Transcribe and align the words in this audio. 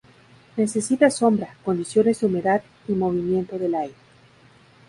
Necesita 0.57 1.11
sombra, 1.11 1.55
condiciones 1.63 2.19
de 2.21 2.25
humedad, 2.25 2.63
y 2.87 2.93
movimiento 2.93 3.59
del 3.59 3.75
aire. 3.75 3.93